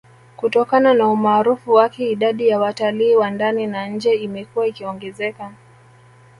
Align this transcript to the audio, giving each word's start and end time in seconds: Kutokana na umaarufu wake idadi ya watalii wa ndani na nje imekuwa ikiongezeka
Kutokana 0.37 0.93
na 0.93 1.07
umaarufu 1.09 1.73
wake 1.73 2.09
idadi 2.11 2.47
ya 2.47 2.59
watalii 2.59 3.15
wa 3.15 3.29
ndani 3.31 3.67
na 3.67 3.87
nje 3.87 4.13
imekuwa 4.15 4.67
ikiongezeka 4.67 5.51